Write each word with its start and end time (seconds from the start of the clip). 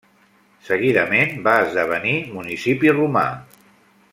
Seguidament 0.69 1.35
va 1.49 1.53
esdevenir 1.65 2.17
municipi 2.39 2.95
romà. 2.99 3.27